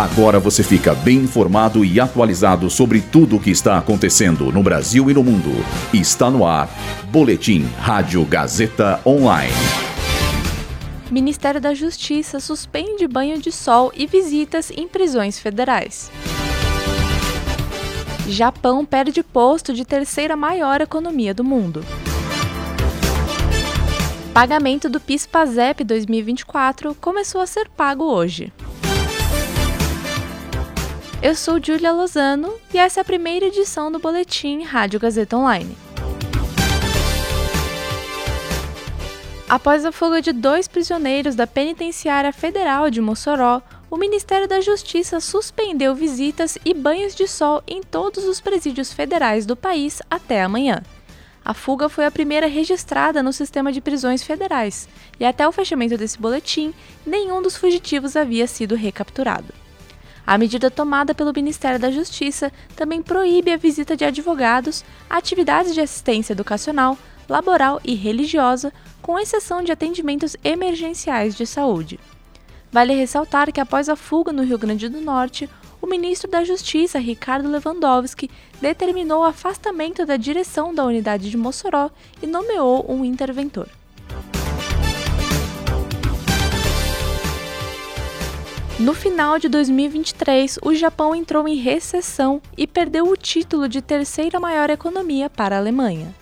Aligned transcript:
Agora 0.00 0.40
você 0.40 0.62
fica 0.62 0.94
bem 0.94 1.18
informado 1.18 1.84
e 1.84 2.00
atualizado 2.00 2.70
sobre 2.70 3.02
tudo 3.02 3.36
o 3.36 3.38
que 3.38 3.50
está 3.50 3.76
acontecendo 3.76 4.50
no 4.50 4.62
Brasil 4.62 5.10
e 5.10 5.12
no 5.12 5.22
mundo. 5.22 5.50
Está 5.92 6.30
no 6.30 6.46
ar. 6.46 6.70
Boletim 7.10 7.68
Rádio 7.78 8.24
Gazeta 8.24 8.98
Online. 9.04 9.52
Ministério 11.10 11.60
da 11.60 11.74
Justiça 11.74 12.40
suspende 12.40 13.06
banho 13.06 13.38
de 13.38 13.52
sol 13.52 13.92
e 13.94 14.06
visitas 14.06 14.70
em 14.74 14.88
prisões 14.88 15.38
federais. 15.38 16.10
Japão 18.26 18.86
perde 18.86 19.22
posto 19.22 19.74
de 19.74 19.84
terceira 19.84 20.34
maior 20.34 20.80
economia 20.80 21.34
do 21.34 21.44
mundo. 21.44 21.84
Pagamento 24.32 24.88
do 24.88 24.98
PIS/PASEP 24.98 25.84
2024 25.84 26.94
começou 26.94 27.42
a 27.42 27.46
ser 27.46 27.68
pago 27.68 28.04
hoje. 28.04 28.50
Eu 31.22 31.34
sou 31.34 31.62
Julia 31.62 31.92
Lozano 31.92 32.54
e 32.72 32.78
essa 32.78 33.00
é 33.00 33.02
a 33.02 33.04
primeira 33.04 33.44
edição 33.44 33.92
do 33.92 33.98
boletim 33.98 34.62
Rádio 34.62 34.98
Gazeta 34.98 35.36
Online. 35.36 35.76
Após 39.46 39.84
a 39.84 39.92
fuga 39.92 40.22
de 40.22 40.32
dois 40.32 40.66
prisioneiros 40.66 41.34
da 41.34 41.46
Penitenciária 41.46 42.32
Federal 42.32 42.88
de 42.88 43.02
Mossoró, 43.02 43.60
o 43.90 43.98
Ministério 43.98 44.48
da 44.48 44.62
Justiça 44.62 45.20
suspendeu 45.20 45.94
visitas 45.94 46.56
e 46.64 46.72
banhos 46.72 47.14
de 47.14 47.28
sol 47.28 47.62
em 47.68 47.82
todos 47.82 48.24
os 48.24 48.40
presídios 48.40 48.90
federais 48.90 49.44
do 49.44 49.54
país 49.54 50.00
até 50.10 50.42
amanhã. 50.42 50.82
A 51.44 51.52
fuga 51.52 51.90
foi 51.90 52.06
a 52.06 52.10
primeira 52.10 52.46
registrada 52.46 53.22
no 53.22 53.32
sistema 53.32 53.70
de 53.70 53.82
prisões 53.82 54.22
federais, 54.22 54.88
e 55.18 55.26
até 55.26 55.46
o 55.46 55.52
fechamento 55.52 55.98
desse 55.98 56.18
boletim, 56.18 56.72
nenhum 57.04 57.42
dos 57.42 57.58
fugitivos 57.58 58.16
havia 58.16 58.46
sido 58.46 58.74
recapturado. 58.74 59.52
A 60.30 60.38
medida 60.38 60.70
tomada 60.70 61.12
pelo 61.12 61.32
Ministério 61.34 61.76
da 61.76 61.90
Justiça 61.90 62.52
também 62.76 63.02
proíbe 63.02 63.50
a 63.50 63.56
visita 63.56 63.96
de 63.96 64.04
advogados, 64.04 64.84
atividades 65.10 65.74
de 65.74 65.80
assistência 65.80 66.34
educacional, 66.34 66.96
laboral 67.28 67.80
e 67.82 67.96
religiosa, 67.96 68.72
com 69.02 69.18
exceção 69.18 69.60
de 69.60 69.72
atendimentos 69.72 70.36
emergenciais 70.44 71.34
de 71.34 71.44
saúde. 71.44 71.98
Vale 72.70 72.94
ressaltar 72.94 73.50
que 73.50 73.60
após 73.60 73.88
a 73.88 73.96
fuga 73.96 74.30
no 74.32 74.44
Rio 74.44 74.56
Grande 74.56 74.88
do 74.88 75.00
Norte, 75.00 75.50
o 75.82 75.86
ministro 75.88 76.30
da 76.30 76.44
Justiça, 76.44 77.00
Ricardo 77.00 77.48
Lewandowski, 77.48 78.30
determinou 78.60 79.22
o 79.22 79.26
afastamento 79.26 80.06
da 80.06 80.16
direção 80.16 80.72
da 80.72 80.84
unidade 80.84 81.28
de 81.28 81.36
Mossoró 81.36 81.90
e 82.22 82.26
nomeou 82.28 82.88
um 82.88 83.04
interventor. 83.04 83.66
No 88.80 88.94
final 88.94 89.38
de 89.38 89.46
2023, 89.46 90.58
o 90.62 90.74
Japão 90.74 91.14
entrou 91.14 91.46
em 91.46 91.54
recessão 91.54 92.40
e 92.56 92.66
perdeu 92.66 93.06
o 93.06 93.14
título 93.14 93.68
de 93.68 93.82
terceira 93.82 94.40
maior 94.40 94.70
economia 94.70 95.28
para 95.28 95.54
a 95.54 95.58
Alemanha. 95.58 96.14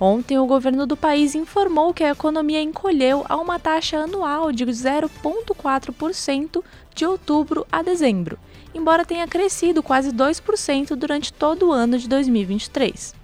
Ontem, 0.00 0.38
o 0.38 0.46
governo 0.46 0.86
do 0.86 0.96
país 0.96 1.34
informou 1.34 1.92
que 1.92 2.02
a 2.02 2.12
economia 2.12 2.62
encolheu 2.62 3.26
a 3.28 3.36
uma 3.36 3.58
taxa 3.58 3.98
anual 3.98 4.50
de 4.50 4.64
0,4% 4.64 6.64
de 6.94 7.04
outubro 7.04 7.66
a 7.70 7.82
dezembro, 7.82 8.38
embora 8.74 9.04
tenha 9.04 9.28
crescido 9.28 9.82
quase 9.82 10.10
2% 10.10 10.96
durante 10.96 11.30
todo 11.30 11.68
o 11.68 11.72
ano 11.72 11.98
de 11.98 12.08
2023. 12.08 13.14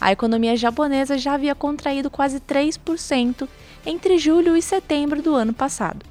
A 0.00 0.12
economia 0.12 0.56
japonesa 0.56 1.18
já 1.18 1.34
havia 1.34 1.56
contraído 1.56 2.08
quase 2.08 2.38
3% 2.38 3.48
entre 3.84 4.18
julho 4.18 4.56
e 4.56 4.62
setembro 4.62 5.20
do 5.20 5.34
ano 5.34 5.52
passado. 5.52 6.09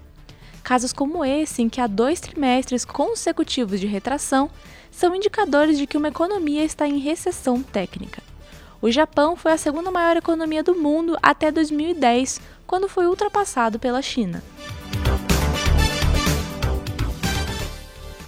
Casos 0.69 0.93
como 0.93 1.25
esse, 1.25 1.63
em 1.63 1.67
que 1.67 1.81
há 1.81 1.87
dois 1.87 2.19
trimestres 2.19 2.85
consecutivos 2.85 3.79
de 3.79 3.87
retração, 3.87 4.51
são 4.91 5.15
indicadores 5.15 5.79
de 5.79 5.87
que 5.87 5.97
uma 5.97 6.09
economia 6.09 6.63
está 6.63 6.87
em 6.87 6.99
recessão 6.99 7.63
técnica. 7.63 8.21
O 8.79 8.91
Japão 8.91 9.35
foi 9.35 9.51
a 9.51 9.57
segunda 9.57 9.89
maior 9.89 10.15
economia 10.15 10.61
do 10.61 10.75
mundo 10.75 11.17
até 11.23 11.49
2010, 11.49 12.39
quando 12.67 12.87
foi 12.87 13.08
ultrapassado 13.08 13.79
pela 13.79 13.99
China. 13.99 14.43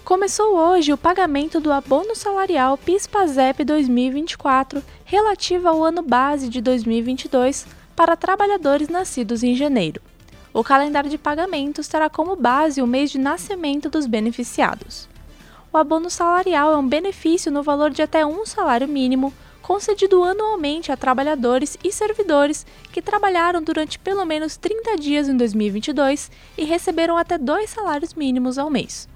Começou 0.03 0.57
hoje 0.57 0.91
o 0.91 0.97
pagamento 0.97 1.59
do 1.59 1.71
abono 1.71 2.15
salarial 2.15 2.75
PIS/PASEP 2.75 3.63
2024, 3.63 4.81
relativo 5.05 5.67
ao 5.67 5.83
ano 5.83 6.01
base 6.01 6.49
de 6.49 6.59
2022, 6.59 7.67
para 7.95 8.15
trabalhadores 8.15 8.89
nascidos 8.89 9.43
em 9.43 9.53
janeiro. 9.53 10.01
O 10.53 10.65
calendário 10.65 11.09
de 11.09 11.17
pagamentos 11.17 11.87
terá 11.87 12.09
como 12.09 12.35
base 12.35 12.81
o 12.81 12.87
mês 12.87 13.09
de 13.09 13.17
nascimento 13.17 13.89
dos 13.89 14.05
beneficiados. 14.05 15.07
O 15.71 15.77
abono 15.77 16.09
salarial 16.09 16.73
é 16.73 16.77
um 16.77 16.85
benefício 16.85 17.49
no 17.49 17.63
valor 17.63 17.89
de 17.89 18.01
até 18.01 18.25
um 18.25 18.45
salário 18.45 18.85
mínimo 18.85 19.33
concedido 19.61 20.21
anualmente 20.25 20.91
a 20.91 20.97
trabalhadores 20.97 21.77
e 21.81 21.89
servidores 21.89 22.65
que 22.91 23.01
trabalharam 23.01 23.63
durante 23.63 23.97
pelo 23.97 24.25
menos 24.25 24.57
30 24.57 24.97
dias 24.97 25.29
em 25.29 25.37
2022 25.37 26.29
e 26.57 26.65
receberam 26.65 27.15
até 27.15 27.37
dois 27.37 27.69
salários 27.69 28.13
mínimos 28.13 28.57
ao 28.57 28.69
mês. 28.69 29.07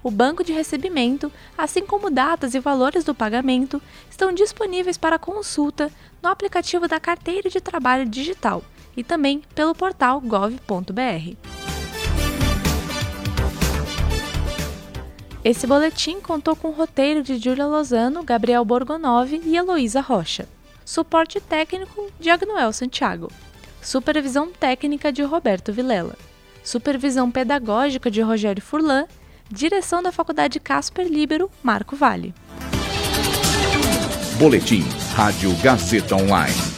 O 0.00 0.12
banco 0.12 0.44
de 0.44 0.52
recebimento, 0.52 1.32
assim 1.56 1.84
como 1.84 2.08
datas 2.08 2.54
e 2.54 2.60
valores 2.60 3.02
do 3.02 3.12
pagamento, 3.16 3.82
estão 4.08 4.32
disponíveis 4.32 4.96
para 4.96 5.18
consulta 5.18 5.90
no 6.22 6.28
aplicativo 6.28 6.86
da 6.86 7.00
Carteira 7.00 7.50
de 7.50 7.60
Trabalho 7.60 8.06
Digital 8.06 8.62
e 8.98 9.04
também 9.04 9.42
pelo 9.54 9.76
portal 9.76 10.20
gov.br. 10.20 11.36
Esse 15.44 15.68
boletim 15.68 16.20
contou 16.20 16.56
com 16.56 16.68
o 16.68 16.72
roteiro 16.72 17.22
de 17.22 17.38
Júlia 17.38 17.64
Lozano, 17.64 18.24
Gabriel 18.24 18.64
Borgonov 18.64 19.32
e 19.32 19.56
Heloísa 19.56 20.00
Rocha. 20.00 20.48
Suporte 20.84 21.40
técnico 21.40 22.10
de 22.18 22.28
Agnoel 22.28 22.72
Santiago. 22.72 23.30
Supervisão 23.80 24.50
técnica 24.50 25.12
de 25.12 25.22
Roberto 25.22 25.72
Vilela. 25.72 26.16
Supervisão 26.64 27.30
pedagógica 27.30 28.10
de 28.10 28.20
Rogério 28.20 28.60
Furlan. 28.60 29.06
Direção 29.48 30.02
da 30.02 30.10
Faculdade 30.10 30.58
Casper 30.58 31.06
Libero, 31.06 31.48
Marco 31.62 31.94
Vale. 31.94 32.34
Boletim 34.38 34.82
Rádio 35.14 35.54
Gazeta 35.62 36.16
Online. 36.16 36.77